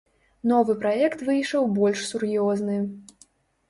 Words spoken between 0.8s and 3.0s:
праект выйшаў больш сур'ёзны.